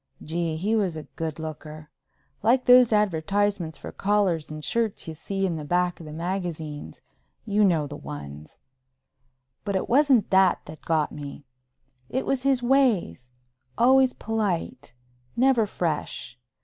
[0.23, 1.91] Gee—he was a good looker!
[2.41, 7.63] Like those advertisements for collars and shirts you see in the back of the magazines—you
[7.63, 8.57] know the ones.
[9.63, 11.45] But it wasn't that that got me.
[12.09, 13.29] It was his ways,
[13.77, 14.95] always polite,
[15.35, 16.35] never fresh.